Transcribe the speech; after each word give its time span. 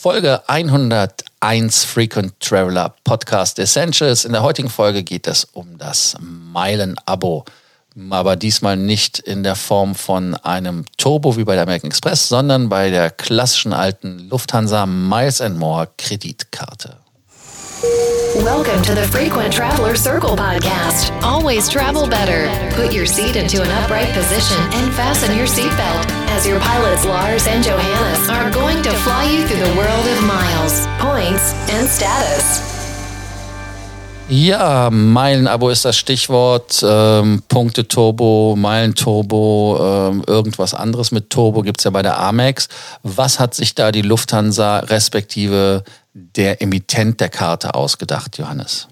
Folge 0.00 0.48
101 0.48 1.84
Frequent 1.84 2.38
Traveler 2.38 2.94
Podcast 3.02 3.58
Essentials. 3.58 4.24
In 4.24 4.30
der 4.30 4.44
heutigen 4.44 4.70
Folge 4.70 5.02
geht 5.02 5.26
es 5.26 5.42
um 5.42 5.76
das 5.76 6.14
Meilen-Abo. 6.20 7.44
Aber 8.08 8.36
diesmal 8.36 8.76
nicht 8.76 9.18
in 9.18 9.42
der 9.42 9.56
Form 9.56 9.96
von 9.96 10.36
einem 10.36 10.84
Turbo 10.98 11.36
wie 11.36 11.42
bei 11.42 11.54
der 11.54 11.64
American 11.64 11.90
Express, 11.90 12.28
sondern 12.28 12.68
bei 12.68 12.90
der 12.90 13.10
klassischen 13.10 13.72
alten 13.72 14.28
Lufthansa 14.28 14.86
Miles 14.86 15.42
More 15.56 15.88
Kreditkarte. 15.98 16.98
Welcome 18.36 18.82
to 18.82 18.94
the 18.94 19.02
Frequent 19.02 19.52
Traveler 19.52 19.96
Circle 19.96 20.36
podcast. 20.36 21.10
Always 21.22 21.68
travel 21.68 22.08
better. 22.08 22.48
Put 22.76 22.94
your 22.94 23.06
seat 23.06 23.34
into 23.34 23.62
an 23.62 23.70
upright 23.82 24.12
position 24.14 24.62
and 24.74 24.94
fasten 24.94 25.36
your 25.36 25.48
seatbelt 25.48 26.06
as 26.30 26.46
your 26.46 26.60
pilots 26.60 27.04
Lars 27.04 27.48
and 27.48 27.64
Johannes 27.64 28.17
and 31.70 31.88
status. 31.88 32.60
Ja, 34.30 34.90
Meilenabo 34.90 35.70
ist 35.70 35.86
das 35.86 35.96
Stichwort. 35.96 36.84
Ähm, 36.86 37.42
Punkte 37.48 37.88
Turbo, 37.88 38.56
Meilenturbo, 38.58 39.78
ähm, 39.80 40.22
irgendwas 40.26 40.74
anderes 40.74 41.12
mit 41.12 41.30
Turbo 41.30 41.62
gibt's 41.62 41.84
ja 41.84 41.90
bei 41.90 42.02
der 42.02 42.18
Amex. 42.18 42.68
Was 43.02 43.40
hat 43.40 43.54
sich 43.54 43.74
da 43.74 43.90
die 43.90 44.02
Lufthansa 44.02 44.80
respektive 44.80 45.82
der 46.12 46.60
Emittent 46.60 47.20
der 47.20 47.30
Karte 47.30 47.74
ausgedacht, 47.74 48.36
Johannes? 48.36 48.88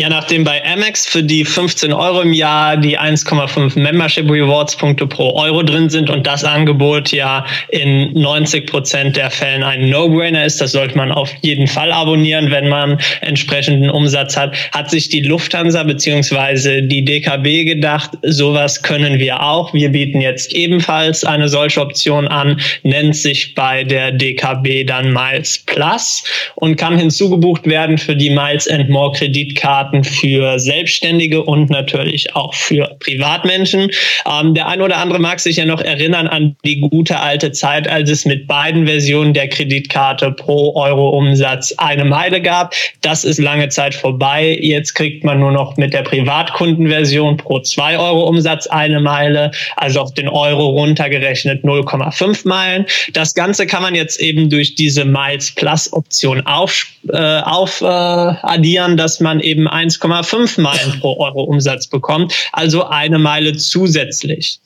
Ja, 0.00 0.08
nachdem 0.08 0.44
bei 0.44 0.64
Amex 0.64 1.06
für 1.06 1.22
die 1.22 1.44
15 1.44 1.92
Euro 1.92 2.22
im 2.22 2.32
Jahr 2.32 2.78
die 2.78 2.98
1,5 2.98 3.78
Membership 3.78 4.30
Rewards 4.30 4.74
Punkte 4.74 5.06
pro 5.06 5.34
Euro 5.34 5.62
drin 5.62 5.90
sind 5.90 6.08
und 6.08 6.26
das 6.26 6.42
Angebot 6.42 7.12
ja 7.12 7.44
in 7.68 8.14
90 8.14 8.66
Prozent 8.66 9.18
der 9.18 9.30
Fällen 9.30 9.62
ein 9.62 9.90
No-Brainer 9.90 10.46
ist, 10.46 10.58
das 10.58 10.72
sollte 10.72 10.96
man 10.96 11.12
auf 11.12 11.30
jeden 11.42 11.66
Fall 11.66 11.92
abonnieren, 11.92 12.50
wenn 12.50 12.70
man 12.70 12.98
entsprechenden 13.20 13.90
Umsatz 13.90 14.38
hat, 14.38 14.56
hat 14.72 14.88
sich 14.88 15.10
die 15.10 15.20
Lufthansa 15.20 15.82
beziehungsweise 15.82 16.82
die 16.82 17.04
DKB 17.04 17.66
gedacht, 17.66 18.12
sowas 18.22 18.82
können 18.82 19.18
wir 19.18 19.42
auch. 19.42 19.74
Wir 19.74 19.90
bieten 19.90 20.22
jetzt 20.22 20.54
ebenfalls 20.54 21.24
eine 21.24 21.46
solche 21.50 21.78
Option 21.78 22.26
an, 22.26 22.58
nennt 22.84 23.16
sich 23.16 23.54
bei 23.54 23.84
der 23.84 24.12
DKB 24.12 24.86
dann 24.86 25.12
Miles 25.12 25.58
Plus 25.66 26.24
und 26.54 26.76
kann 26.76 26.96
hinzugebucht 26.96 27.66
werden 27.66 27.98
für 27.98 28.16
die 28.16 28.30
Miles 28.30 28.66
and 28.66 28.88
More 28.88 29.12
Kreditkarte 29.12 29.89
Karten 29.90 30.04
für 30.04 30.58
Selbstständige 30.58 31.42
und 31.42 31.70
natürlich 31.70 32.34
auch 32.36 32.54
für 32.54 32.96
Privatmenschen. 33.00 33.90
Ähm, 34.26 34.54
der 34.54 34.68
eine 34.68 34.84
oder 34.84 34.98
andere 34.98 35.18
mag 35.18 35.40
sich 35.40 35.56
ja 35.56 35.64
noch 35.64 35.80
erinnern 35.80 36.26
an 36.26 36.56
die 36.64 36.80
gute 36.80 37.18
alte 37.18 37.52
Zeit, 37.52 37.88
als 37.88 38.10
es 38.10 38.24
mit 38.24 38.46
beiden 38.46 38.86
Versionen 38.86 39.34
der 39.34 39.48
Kreditkarte 39.48 40.30
pro 40.32 40.74
Euro 40.76 41.10
Umsatz 41.10 41.74
eine 41.78 42.04
Meile 42.04 42.40
gab. 42.40 42.74
Das 43.02 43.24
ist 43.24 43.38
lange 43.38 43.68
Zeit 43.68 43.94
vorbei. 43.94 44.58
Jetzt 44.60 44.94
kriegt 44.94 45.24
man 45.24 45.40
nur 45.40 45.52
noch 45.52 45.76
mit 45.76 45.92
der 45.92 46.02
Privatkundenversion 46.02 47.36
pro 47.36 47.60
zwei 47.60 47.98
Euro 47.98 48.28
Umsatz 48.28 48.66
eine 48.66 49.00
Meile, 49.00 49.50
also 49.76 50.00
auf 50.00 50.14
den 50.14 50.28
Euro 50.28 50.68
runtergerechnet 50.68 51.64
0,5 51.64 52.46
Meilen. 52.46 52.86
Das 53.12 53.34
Ganze 53.34 53.66
kann 53.66 53.82
man 53.82 53.94
jetzt 53.94 54.20
eben 54.20 54.50
durch 54.50 54.74
diese 54.74 55.04
Miles 55.04 55.50
Plus 55.52 55.92
Option 55.92 56.46
auf, 56.46 56.86
äh, 57.12 57.40
auf 57.40 57.80
äh, 57.80 57.84
addieren, 57.84 58.96
dass 58.96 59.20
man 59.20 59.40
eben 59.40 59.66
1,5 59.80 60.60
Meilen 60.60 61.00
pro 61.00 61.18
Euro 61.18 61.44
Umsatz 61.44 61.86
bekommt, 61.86 62.34
also 62.52 62.84
eine 62.84 63.18
Meile 63.18 63.56
zusätzlich. 63.56 64.60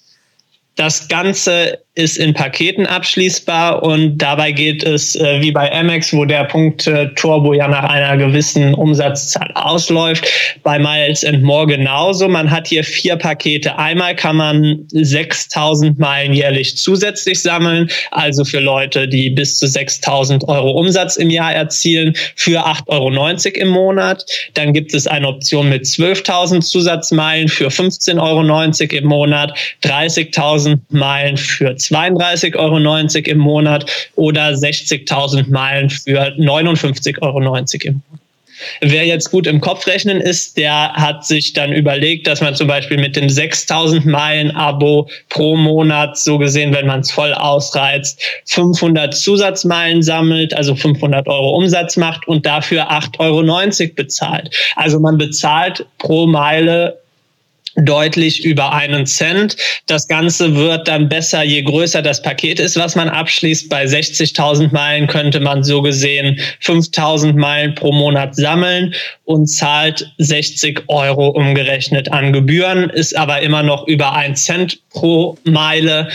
Das 0.77 1.09
Ganze 1.09 1.84
ist 1.97 2.17
in 2.17 2.35
Paketen 2.35 2.87
abschließbar 2.87 3.85
und 3.85 4.19
dabei 4.19 4.51
geht 4.51 4.83
es 4.83 5.15
äh, 5.15 5.41
wie 5.41 5.53
bei 5.53 5.73
Amex, 5.73 6.13
wo 6.13 6.25
der 6.25 6.43
Punkt 6.45 6.89
äh, 6.89 7.07
Turbo 7.15 7.55
ja 7.55 7.69
nach 7.69 7.85
einer 7.85 8.17
gewissen 8.17 8.75
Umsatzzahl 8.75 9.53
ausläuft, 9.55 10.27
bei 10.65 10.77
Miles 10.77 11.25
and 11.25 11.45
More 11.45 11.69
genauso. 11.69 12.27
Man 12.27 12.51
hat 12.51 12.67
hier 12.67 12.83
vier 12.83 13.15
Pakete. 13.15 13.79
Einmal 13.79 14.17
kann 14.17 14.37
man 14.37 14.85
6000 14.91 15.97
Meilen 15.97 16.33
jährlich 16.33 16.77
zusätzlich 16.77 17.41
sammeln, 17.41 17.89
also 18.11 18.45
für 18.45 18.59
Leute, 18.59 19.07
die 19.07 19.31
bis 19.31 19.59
zu 19.59 19.69
6000 19.69 20.49
Euro 20.49 20.73
Umsatz 20.73 21.15
im 21.15 21.31
Jahr 21.31 21.55
erzielen, 21.55 22.15
für 22.35 22.67
8,90 22.67 22.89
Euro 22.89 23.63
im 23.63 23.69
Monat. 23.69 24.27
Dann 24.55 24.73
gibt 24.73 24.95
es 24.95 25.07
eine 25.07 25.29
Option 25.29 25.69
mit 25.69 25.85
12.000 25.85 26.61
Zusatzmeilen 26.61 27.47
für 27.47 27.69
15,90 27.69 28.19
Euro 28.21 28.99
im 28.99 29.05
Monat, 29.05 29.57
30.000 29.85 30.81
Meilen 30.91 31.37
für 31.37 31.77
32,90 31.85 32.57
Euro 32.57 32.79
im 33.31 33.39
Monat 33.39 33.87
oder 34.17 34.49
60.000 34.49 35.51
Meilen 35.51 35.91
für 35.91 36.33
59,90 36.39 37.23
Euro 37.23 37.39
im 37.39 37.45
Monat. 37.45 37.71
Wer 38.81 39.05
jetzt 39.07 39.31
gut 39.31 39.47
im 39.47 39.61
Kopf 39.61 39.87
rechnen 39.87 40.21
ist, 40.21 40.57
der 40.57 40.93
hat 40.93 41.27
sich 41.27 41.53
dann 41.53 41.73
überlegt, 41.73 42.27
dass 42.27 42.41
man 42.41 42.55
zum 42.55 42.69
Beispiel 42.69 42.99
mit 42.99 43.17
dem 43.17 43.29
6000 43.29 44.07
Meilen 44.07 44.55
Abo 44.55 45.09
pro 45.29 45.57
Monat, 45.57 46.17
so 46.17 46.39
gesehen, 46.39 46.73
wenn 46.73 46.87
man 46.87 47.01
es 47.01 47.11
voll 47.11 47.35
ausreizt, 47.35 48.21
500 48.47 49.15
Zusatzmeilen 49.15 50.03
sammelt, 50.03 50.55
also 50.55 50.75
500 50.75 51.27
Euro 51.27 51.57
Umsatz 51.57 51.97
macht 51.97 52.29
und 52.29 52.47
dafür 52.47 52.91
8,90 52.91 53.19
Euro 53.81 53.95
bezahlt. 53.95 54.55
Also 54.77 55.01
man 55.01 55.19
bezahlt 55.19 55.87
pro 55.99 56.27
Meile 56.27 56.99
deutlich 57.77 58.45
über 58.45 58.73
einen 58.73 59.07
Cent. 59.07 59.57
Das 59.87 60.09
Ganze 60.09 60.55
wird 60.55 60.89
dann 60.89 61.09
besser, 61.09 61.43
je 61.43 61.63
größer 61.63 62.03
das 62.03 62.23
Paket 62.23 62.61
ist, 62.61 62.77
was 62.77 62.95
man 62.95 63.09
abschließt. 63.09 63.69
Bei 63.69 63.85
60.000 63.85 64.73
Meilen 64.73 65.07
könnte 65.07 65.41
man 65.41 65.65
so 65.65 65.83
gesehen 65.83 66.39
5.000 66.63 67.35
Meilen 67.35 67.75
pro 67.75 67.93
Monat 67.93 68.37
sammeln 68.37 68.95
und 69.25 69.47
zahlt 69.47 70.11
60 70.19 70.83
Euro 70.89 71.29
umgerechnet 71.29 72.13
an 72.13 72.33
Gebühren, 72.33 72.91
ist 72.91 73.17
aber 73.17 73.41
immer 73.41 73.63
noch 73.63 73.87
über 73.87 74.13
ein 74.13 74.37
Cent 74.37 74.79
pro 74.91 75.37
Meile. 75.45 76.09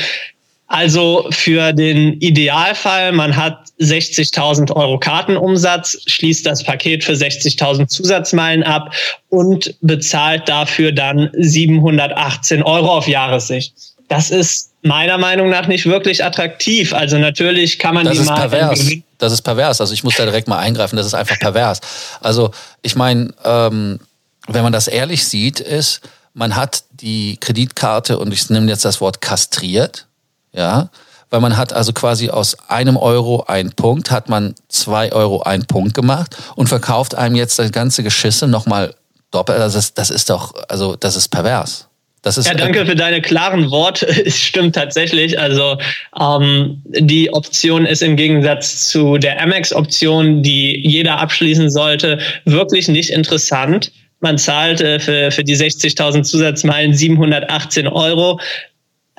Also 0.69 1.27
für 1.31 1.73
den 1.73 2.21
Idealfall, 2.21 3.11
man 3.11 3.35
hat 3.35 3.69
60.000 3.81 4.71
Euro 4.75 4.99
Kartenumsatz, 4.99 5.97
schließt 6.05 6.45
das 6.45 6.63
Paket 6.63 7.03
für 7.03 7.13
60.000 7.13 7.87
Zusatzmeilen 7.87 8.61
ab 8.61 8.93
und 9.29 9.73
bezahlt 9.81 10.47
dafür 10.47 10.91
dann 10.91 11.31
718 11.33 12.61
Euro 12.61 12.97
auf 12.97 13.07
Jahressicht. 13.07 13.73
Das 14.09 14.29
ist 14.29 14.69
meiner 14.83 15.17
Meinung 15.17 15.49
nach 15.49 15.65
nicht 15.65 15.87
wirklich 15.87 16.23
attraktiv. 16.23 16.93
Also 16.93 17.17
natürlich 17.17 17.79
kann 17.79 17.95
man 17.95 18.05
das 18.05 18.13
die 18.13 18.19
ist 18.19 18.27
mal. 18.27 18.47
Pervers. 18.47 18.91
Das 19.17 19.33
ist 19.33 19.41
pervers. 19.41 19.81
Also 19.81 19.93
ich 19.95 20.03
muss 20.03 20.15
da 20.17 20.25
direkt 20.25 20.47
mal 20.47 20.59
eingreifen. 20.59 20.97
Das 20.97 21.07
ist 21.07 21.15
einfach 21.15 21.39
pervers. 21.39 21.81
Also 22.21 22.51
ich 22.83 22.95
meine, 22.95 23.33
ähm, 23.43 23.99
wenn 24.47 24.61
man 24.61 24.71
das 24.71 24.87
ehrlich 24.87 25.25
sieht, 25.25 25.59
ist, 25.59 26.01
man 26.35 26.55
hat 26.55 26.83
die 26.91 27.37
Kreditkarte 27.39 28.19
und 28.19 28.31
ich 28.31 28.51
nehme 28.51 28.67
jetzt 28.67 28.85
das 28.85 29.01
Wort 29.01 29.19
kastriert 29.19 30.05
ja, 30.53 30.89
weil 31.29 31.41
man 31.41 31.57
hat 31.57 31.73
also 31.73 31.93
quasi 31.93 32.29
aus 32.29 32.57
einem 32.69 32.97
Euro 32.97 33.43
ein 33.47 33.71
Punkt, 33.71 34.11
hat 34.11 34.29
man 34.29 34.55
zwei 34.67 35.11
Euro 35.11 35.41
ein 35.41 35.65
Punkt 35.65 35.93
gemacht 35.93 36.35
und 36.55 36.67
verkauft 36.67 37.15
einem 37.15 37.35
jetzt 37.35 37.59
das 37.59 37.71
ganze 37.71 38.03
Geschisse 38.03 38.47
nochmal 38.47 38.95
doppelt. 39.31 39.59
Also 39.59 39.77
das, 39.77 39.93
das 39.93 40.09
ist 40.09 40.29
doch, 40.29 40.53
also 40.67 40.95
das 40.95 41.15
ist 41.15 41.29
pervers. 41.29 41.89
Das 42.21 42.37
ist 42.37 42.47
ja, 42.47 42.53
danke 42.53 42.85
für 42.85 42.95
deine 42.95 43.21
klaren 43.21 43.71
Worte. 43.71 44.05
Es 44.25 44.37
stimmt 44.37 44.75
tatsächlich. 44.75 45.39
Also 45.39 45.77
ähm, 46.19 46.81
die 46.87 47.31
Option 47.31 47.85
ist 47.85 48.01
im 48.01 48.17
Gegensatz 48.17 48.89
zu 48.89 49.17
der 49.17 49.41
Amex-Option, 49.41 50.43
die 50.43 50.85
jeder 50.85 51.19
abschließen 51.19 51.69
sollte, 51.69 52.19
wirklich 52.43 52.87
nicht 52.89 53.11
interessant. 53.11 53.91
Man 54.19 54.37
zahlt 54.37 54.81
äh, 54.81 54.99
für, 54.99 55.31
für 55.31 55.45
die 55.45 55.55
60.000 55.55 56.23
Zusatzmeilen 56.23 56.93
718 56.93 57.87
Euro. 57.87 58.39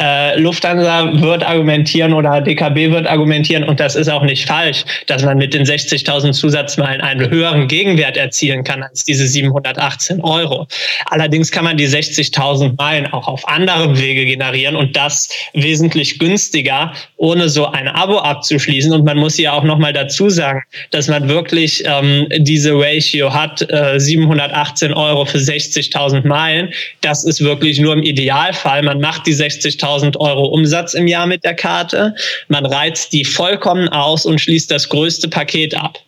Äh, 0.01 0.41
Lufthansa 0.41 1.21
wird 1.21 1.45
argumentieren 1.45 2.15
oder 2.15 2.41
DKB 2.41 2.91
wird 2.91 3.07
argumentieren, 3.07 3.65
und 3.65 3.81
das 3.81 3.97
ist 3.97 4.09
auch 4.09 4.23
nicht 4.23 4.47
falsch, 4.47 4.85
dass 5.07 5.23
man 5.23 5.37
mit 5.37 5.53
den 5.53 5.65
60.000 5.65 6.33
Zusatzmeilen 6.33 7.03
einen 7.03 7.29
höheren 7.29 7.69
Gegenwert 7.69 8.17
erzielen 8.17 8.65
kann 8.65 8.83
als 8.83 9.05
diese 9.05 9.27
718 9.27 10.23
Euro. 10.23 10.67
Allerdings 11.05 11.51
kann 11.51 11.65
man 11.65 11.77
die 11.77 11.87
60.000 11.87 12.77
Meilen 12.79 13.13
auch 13.13 13.29
auf 13.29 13.47
anderem 13.47 13.99
Wege 13.99 14.25
generieren 14.25 14.75
und 14.75 14.97
das 14.97 15.29
wesentlich 15.53 16.19
günstiger, 16.19 16.95
ohne 17.19 17.51
so 17.51 17.67
ein 17.67 17.87
Abo 17.87 18.19
abzuschließen. 18.21 18.93
Und 18.95 19.05
man 19.05 19.19
muss 19.19 19.37
ja 19.37 19.53
auch 19.53 19.65
nochmal 19.65 19.93
dazu 19.93 20.31
sagen, 20.31 20.63
dass 20.93 21.09
man 21.09 21.29
wirklich 21.29 21.83
ähm, 21.85 22.27
diese 22.39 22.73
Ratio 22.73 23.35
hat, 23.35 23.71
äh, 23.71 24.01
718 24.01 24.95
Euro 24.95 25.27
für 25.27 25.39
60.000 25.39 26.27
Meilen. 26.27 26.73
Das 27.03 27.25
ist 27.25 27.43
wirklich 27.43 27.79
nur 27.79 27.93
im 27.93 28.03
Idealfall. 28.03 28.83
Man 28.83 29.01
macht 29.01 29.27
die 29.27 29.35
60.000 29.35 29.90
1000 29.91 30.19
Euro 30.19 30.47
Umsatz 30.47 30.95
im 30.95 31.07
Jahr 31.07 31.27
mit 31.27 31.45
der 31.45 31.55
Karte. 31.55 32.15
Man 32.49 32.67
reizt 32.67 33.13
die 33.13 33.25
vollkommen 33.25 33.89
aus 33.89 34.27
und 34.27 34.41
schließt 34.41 34.71
das 34.71 34.89
größte 34.89 35.29
Paket 35.29 35.75
ab. 35.75 35.99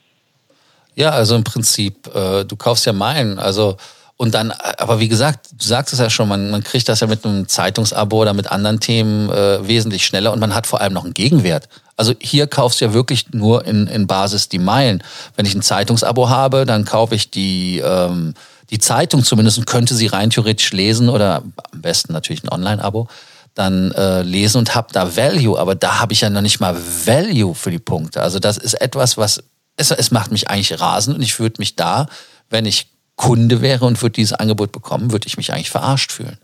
Ja, 0.95 1.11
also 1.11 1.35
im 1.35 1.45
Prinzip, 1.45 2.09
äh, 2.15 2.45
du 2.45 2.57
kaufst 2.57 2.87
ja 2.87 2.93
Meilen. 2.93 3.39
Also 3.39 3.77
Und 4.23 4.35
dann, 4.35 4.53
aber 4.53 5.01
wie 5.01 5.09
gesagt, 5.09 5.49
du 5.59 5.65
sagst 5.65 5.93
es 5.93 5.99
ja 5.99 6.09
schon, 6.09 6.29
man, 6.29 6.49
man 6.51 6.63
kriegt 6.63 6.89
das 6.89 7.01
ja 7.01 7.09
mit 7.09 7.25
einem 7.25 7.49
Zeitungsabo 7.49 8.23
oder 8.23 8.35
mit 8.35 8.53
anderen 8.53 8.79
Themen 8.79 9.29
äh, 9.31 9.67
wesentlich 9.67 10.07
schneller 10.07 10.33
und 10.33 10.39
man 10.39 10.55
hat 10.55 10.69
vor 10.69 10.81
allem 10.81 10.93
noch 10.93 11.03
einen 11.03 11.15
Gegenwert. 11.15 11.69
Also 11.97 12.15
hier 12.21 12.47
kaufst 12.47 12.81
du 12.81 12.85
ja 12.85 12.95
wirklich 12.95 13.33
nur 13.33 13.67
in, 13.67 13.89
in 13.89 14.07
Basis 14.07 14.49
die 14.49 14.61
Meilen. 14.61 15.03
Wenn 15.35 15.45
ich 15.45 15.57
ein 15.57 15.63
Zeitungsabo 15.63 16.29
habe, 16.29 16.67
dann 16.67 16.85
kaufe 16.85 17.17
ich 17.17 17.33
die, 17.33 17.83
ähm, 17.85 18.35
die 18.71 18.79
Zeitung 18.79 19.25
zumindest 19.25 19.59
und 19.59 19.67
könnte 19.67 19.95
sie 19.95 20.07
rein 20.07 20.31
theoretisch 20.31 20.73
lesen 20.73 21.09
oder 21.09 21.43
am 21.73 21.81
besten 21.81 22.13
natürlich 22.13 22.45
ein 22.45 22.49
Online-Abo 22.49 23.09
dann 23.55 23.93
äh, 23.93 24.23
lesen 24.23 24.59
und 24.59 24.75
habe 24.75 24.89
da 24.93 25.17
Value, 25.17 25.59
aber 25.59 25.75
da 25.75 26.01
habe 26.01 26.13
ich 26.13 26.23
ja 26.23 26.31
noch 26.31 26.41
nicht 26.41 26.61
mal 26.61 26.77
Value 26.77 27.55
für 27.55 27.71
die 27.71 27.79
Punkte. 27.79 28.23
Also 28.23 28.39
das 28.39 28.57
ist 28.57 28.75
etwas, 28.75 29.17
was 29.17 29.43
es, 29.77 29.91
es 29.91 30.11
macht 30.11 30.33
mich 30.33 30.49
eigentlich 30.49 30.81
rasend 30.81 31.17
und 31.17 31.23
ich 31.23 31.39
würde 31.39 31.57
mich 31.59 31.77
da, 31.77 32.07
wenn 32.51 32.67
ich 32.67 32.89
Kunde 33.17 33.61
wäre 33.61 33.85
und 33.85 34.01
würde 34.01 34.15
dieses 34.15 34.33
Angebot 34.33 34.73
bekommen, 34.73 35.13
würde 35.13 35.27
ich 35.27 35.37
mich 35.37 35.53
eigentlich 35.53 35.71
verarscht 35.71 36.13
fühlen. 36.13 36.39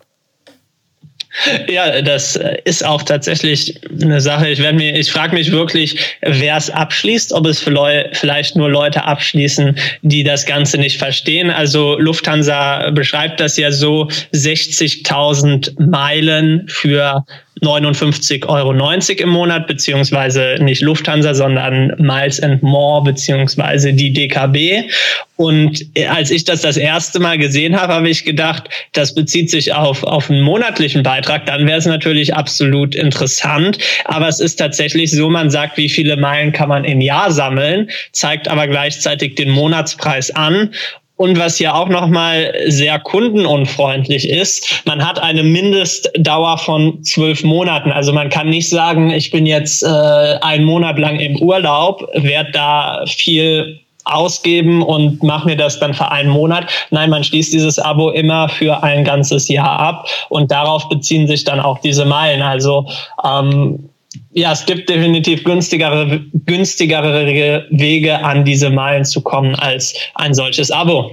Ja, 1.68 2.02
das 2.02 2.38
ist 2.64 2.84
auch 2.84 3.02
tatsächlich 3.02 3.80
eine 4.00 4.20
Sache. 4.20 4.48
Ich 4.48 4.58
mir, 4.58 4.94
ich 4.94 5.10
frage 5.10 5.34
mich 5.34 5.52
wirklich, 5.52 5.98
wer 6.22 6.56
es 6.56 6.70
abschließt, 6.70 7.32
ob 7.32 7.46
es 7.46 7.60
vielleicht 7.60 8.56
nur 8.56 8.68
Leute 8.68 9.04
abschließen, 9.04 9.76
die 10.02 10.24
das 10.24 10.46
Ganze 10.46 10.78
nicht 10.78 10.98
verstehen. 10.98 11.50
Also 11.50 11.98
Lufthansa 11.98 12.90
beschreibt 12.90 13.40
das 13.40 13.56
ja 13.56 13.70
so: 13.70 14.08
60.000 14.32 15.80
Meilen 15.80 16.64
für 16.68 17.24
59,90 17.62 18.46
Euro 18.46 18.72
im 19.22 19.28
Monat, 19.28 19.66
beziehungsweise 19.66 20.56
nicht 20.60 20.82
Lufthansa, 20.82 21.34
sondern 21.34 21.94
Miles 21.98 22.40
and 22.40 22.62
More, 22.62 23.02
beziehungsweise 23.02 23.92
die 23.92 24.12
DKB. 24.12 24.90
Und 25.36 25.84
als 26.08 26.30
ich 26.32 26.44
das 26.44 26.62
das 26.62 26.76
erste 26.76 27.20
Mal 27.20 27.38
gesehen 27.38 27.80
habe, 27.80 27.94
habe 27.94 28.08
ich 28.08 28.24
gedacht, 28.24 28.64
das 28.92 29.14
bezieht 29.14 29.50
sich 29.50 29.72
auf, 29.72 30.02
auf 30.02 30.30
einen 30.30 30.42
monatlichen 30.42 31.04
Beitrag. 31.04 31.46
Dann 31.46 31.66
wäre 31.66 31.78
es 31.78 31.86
natürlich 31.86 32.34
absolut 32.34 32.94
interessant. 32.96 33.78
Aber 34.04 34.26
es 34.26 34.40
ist 34.40 34.56
tatsächlich 34.56 35.12
so, 35.12 35.30
man 35.30 35.50
sagt, 35.50 35.76
wie 35.76 35.88
viele 35.88 36.16
Meilen 36.16 36.52
kann 36.52 36.68
man 36.68 36.84
im 36.84 37.00
Jahr 37.00 37.30
sammeln, 37.30 37.88
zeigt 38.12 38.48
aber 38.48 38.66
gleichzeitig 38.66 39.36
den 39.36 39.50
Monatspreis 39.50 40.32
an. 40.32 40.70
Und 41.18 41.36
was 41.36 41.56
hier 41.56 41.74
auch 41.74 41.88
nochmal 41.88 42.54
sehr 42.68 43.00
kundenunfreundlich 43.00 44.28
ist, 44.30 44.82
man 44.86 45.06
hat 45.06 45.20
eine 45.20 45.42
Mindestdauer 45.42 46.58
von 46.58 47.02
zwölf 47.02 47.42
Monaten. 47.42 47.90
Also 47.90 48.12
man 48.12 48.30
kann 48.30 48.48
nicht 48.48 48.68
sagen, 48.70 49.10
ich 49.10 49.32
bin 49.32 49.44
jetzt 49.44 49.82
äh, 49.82 49.86
einen 50.40 50.64
Monat 50.64 50.96
lang 50.96 51.18
im 51.18 51.36
Urlaub, 51.42 52.08
werde 52.14 52.52
da 52.52 53.04
viel 53.08 53.80
ausgeben 54.04 54.80
und 54.80 55.20
mache 55.24 55.48
mir 55.48 55.56
das 55.56 55.80
dann 55.80 55.92
für 55.92 56.08
einen 56.08 56.30
Monat. 56.30 56.70
Nein, 56.90 57.10
man 57.10 57.24
schließt 57.24 57.52
dieses 57.52 57.80
Abo 57.80 58.10
immer 58.10 58.48
für 58.48 58.84
ein 58.84 59.04
ganzes 59.04 59.48
Jahr 59.48 59.76
ab 59.78 60.08
und 60.28 60.52
darauf 60.52 60.88
beziehen 60.88 61.26
sich 61.26 61.42
dann 61.42 61.58
auch 61.58 61.80
diese 61.80 62.04
Meilen. 62.04 62.42
Also 62.42 62.86
ähm, 63.24 63.90
ja, 64.30 64.52
es 64.52 64.64
gibt 64.64 64.88
definitiv 64.88 65.44
günstigere, 65.44 66.20
günstigere 66.46 67.66
Wege, 67.70 68.24
an 68.24 68.44
diese 68.44 68.70
Meilen 68.70 69.04
zu 69.04 69.20
kommen 69.20 69.54
als 69.56 69.94
ein 70.14 70.34
solches 70.34 70.70
Abo. 70.70 71.10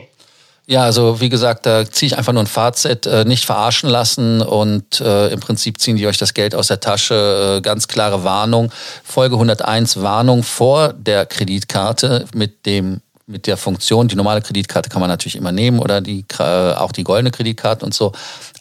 Ja, 0.68 0.84
also 0.84 1.22
wie 1.22 1.30
gesagt, 1.30 1.68
da 1.68 1.86
ziehe 1.86 2.08
ich 2.08 2.18
einfach 2.18 2.34
nur 2.34 2.42
ein 2.42 2.48
Fazit, 2.48 3.06
äh, 3.06 3.24
nicht 3.24 3.46
verarschen 3.46 3.88
lassen 3.88 4.42
und 4.42 5.00
äh, 5.00 5.28
im 5.28 5.40
Prinzip 5.40 5.80
ziehen 5.80 5.96
die 5.96 6.08
euch 6.08 6.18
das 6.18 6.34
Geld 6.34 6.56
aus 6.56 6.68
der 6.68 6.80
Tasche. 6.80 7.58
Äh, 7.58 7.62
ganz 7.62 7.88
klare 7.88 8.24
Warnung. 8.24 8.72
Folge 9.04 9.36
101 9.36 10.02
Warnung 10.02 10.42
vor 10.42 10.94
der 10.94 11.28
Kreditkarte 11.28 12.26
mit 12.34 12.66
dem 12.66 13.02
mit 13.28 13.48
der 13.48 13.58
Funktion. 13.58 14.08
Die 14.08 14.16
normale 14.16 14.42
Kreditkarte 14.42 14.90
kann 14.90 15.00
man 15.00 15.10
natürlich 15.10 15.36
immer 15.36 15.52
nehmen 15.52 15.80
oder 15.80 16.00
die, 16.02 16.26
äh, 16.38 16.44
auch 16.44 16.92
die 16.92 17.04
goldene 17.04 17.32
Kreditkarte 17.32 17.84
und 17.84 17.94
so. 17.94 18.12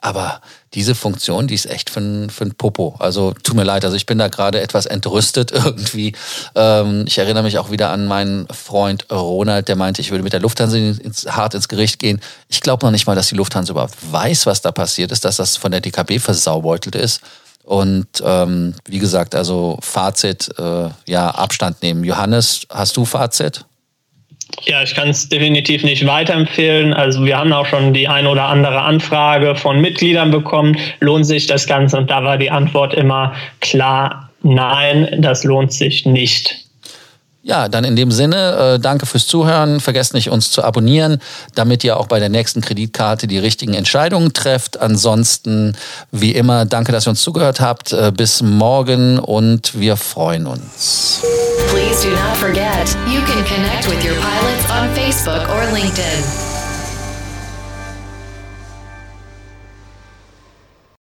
Aber 0.00 0.40
diese 0.72 0.94
Funktion, 0.94 1.46
die 1.46 1.54
ist 1.54 1.66
echt 1.66 1.90
für 1.90 2.00
ein, 2.00 2.30
für 2.30 2.44
ein 2.44 2.54
Popo. 2.54 2.96
Also 2.98 3.32
tut 3.42 3.56
mir 3.56 3.64
leid, 3.64 3.84
also 3.84 3.96
ich 3.96 4.06
bin 4.06 4.18
da 4.18 4.28
gerade 4.28 4.60
etwas 4.60 4.86
entrüstet 4.86 5.52
irgendwie. 5.52 6.14
Ähm, 6.54 7.04
ich 7.06 7.18
erinnere 7.18 7.42
mich 7.42 7.58
auch 7.58 7.70
wieder 7.70 7.90
an 7.90 8.06
meinen 8.06 8.46
Freund 8.48 9.06
Ronald, 9.10 9.68
der 9.68 9.76
meinte, 9.76 10.00
ich 10.00 10.10
würde 10.10 10.24
mit 10.24 10.32
der 10.32 10.40
Lufthansa 10.40 10.76
ins, 10.76 11.26
hart 11.26 11.54
ins 11.54 11.68
Gericht 11.68 11.98
gehen. 11.98 12.20
Ich 12.48 12.62
glaube 12.62 12.86
noch 12.86 12.90
nicht 12.90 13.06
mal, 13.06 13.14
dass 13.14 13.28
die 13.28 13.36
Lufthansa 13.36 13.72
überhaupt 13.72 13.96
weiß, 14.10 14.46
was 14.46 14.62
da 14.62 14.72
passiert 14.72 15.12
ist, 15.12 15.24
dass 15.24 15.36
das 15.36 15.56
von 15.58 15.72
der 15.72 15.80
DKB 15.80 16.18
versaubeutelt 16.18 16.94
ist. 16.94 17.20
Und 17.64 18.06
ähm, 18.22 18.74
wie 18.86 18.98
gesagt, 18.98 19.34
also 19.34 19.78
Fazit, 19.80 20.50
äh, 20.58 20.88
ja, 21.06 21.30
Abstand 21.30 21.82
nehmen. 21.82 22.04
Johannes, 22.04 22.66
hast 22.70 22.96
du 22.96 23.04
Fazit? 23.04 23.64
Ja, 24.62 24.82
ich 24.82 24.94
kann 24.94 25.08
es 25.08 25.28
definitiv 25.28 25.84
nicht 25.84 26.06
weiterempfehlen. 26.06 26.94
Also 26.94 27.24
wir 27.24 27.36
haben 27.36 27.52
auch 27.52 27.66
schon 27.66 27.92
die 27.92 28.08
ein 28.08 28.26
oder 28.26 28.44
andere 28.44 28.80
Anfrage 28.80 29.56
von 29.56 29.80
Mitgliedern 29.80 30.30
bekommen. 30.30 30.78
Lohnt 31.00 31.26
sich 31.26 31.46
das 31.46 31.66
Ganze? 31.66 31.98
Und 31.98 32.10
da 32.10 32.24
war 32.24 32.38
die 32.38 32.50
Antwort 32.50 32.94
immer 32.94 33.34
klar, 33.60 34.30
nein, 34.42 35.08
das 35.18 35.44
lohnt 35.44 35.72
sich 35.72 36.06
nicht. 36.06 36.63
Ja, 37.46 37.68
dann 37.68 37.84
in 37.84 37.94
dem 37.94 38.10
Sinne, 38.10 38.76
äh, 38.76 38.78
danke 38.80 39.04
fürs 39.04 39.26
Zuhören. 39.26 39.78
Vergesst 39.78 40.14
nicht, 40.14 40.30
uns 40.30 40.50
zu 40.50 40.64
abonnieren, 40.64 41.20
damit 41.54 41.84
ihr 41.84 41.98
auch 41.98 42.06
bei 42.06 42.18
der 42.18 42.30
nächsten 42.30 42.62
Kreditkarte 42.62 43.26
die 43.26 43.36
richtigen 43.36 43.74
Entscheidungen 43.74 44.32
trefft. 44.32 44.80
Ansonsten, 44.80 45.76
wie 46.10 46.32
immer, 46.32 46.64
danke, 46.64 46.90
dass 46.90 47.06
ihr 47.06 47.10
uns 47.10 47.20
zugehört 47.20 47.60
habt. 47.60 47.92
Äh, 47.92 48.12
bis 48.16 48.40
morgen 48.40 49.18
und 49.18 49.78
wir 49.78 49.98
freuen 49.98 50.46
uns. 50.46 51.20
Please 51.68 52.02
do 52.02 52.14
not 52.14 52.34
forget, 52.38 52.96
you 53.06 53.20
can 53.26 53.44
connect 53.44 53.90
with 53.90 54.02
your 54.02 54.16
pilots 54.16 54.70
on 54.70 54.88
Facebook 54.94 55.46
or 55.50 55.70
LinkedIn. 55.70 56.53